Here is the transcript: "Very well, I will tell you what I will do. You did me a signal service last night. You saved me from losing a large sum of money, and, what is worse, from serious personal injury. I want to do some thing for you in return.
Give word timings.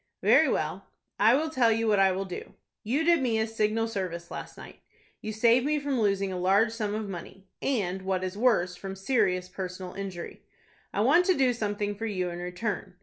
"Very 0.23 0.49
well, 0.49 0.87
I 1.19 1.35
will 1.35 1.51
tell 1.51 1.71
you 1.71 1.87
what 1.87 1.99
I 1.99 2.11
will 2.11 2.25
do. 2.25 2.55
You 2.83 3.03
did 3.03 3.21
me 3.21 3.37
a 3.37 3.45
signal 3.45 3.87
service 3.87 4.31
last 4.31 4.57
night. 4.57 4.79
You 5.21 5.31
saved 5.31 5.63
me 5.63 5.77
from 5.79 6.01
losing 6.01 6.33
a 6.33 6.39
large 6.39 6.71
sum 6.71 6.95
of 6.95 7.07
money, 7.07 7.45
and, 7.61 8.01
what 8.01 8.23
is 8.23 8.35
worse, 8.35 8.75
from 8.75 8.95
serious 8.95 9.47
personal 9.47 9.93
injury. 9.93 10.41
I 10.91 11.01
want 11.01 11.25
to 11.27 11.37
do 11.37 11.53
some 11.53 11.75
thing 11.75 11.93
for 11.93 12.07
you 12.07 12.31
in 12.31 12.39
return. 12.39 12.95